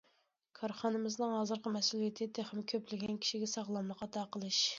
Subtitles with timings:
[0.59, 4.65] كارخانىمىزنىڭ ھازىرقى مەسئۇلىيىتى تېخىمۇ كۆپلىگەن كىشىگە ساغلاملىق ئاتا قىلىش.